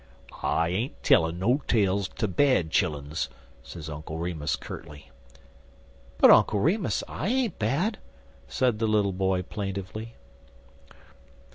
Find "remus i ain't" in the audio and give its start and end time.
6.59-7.59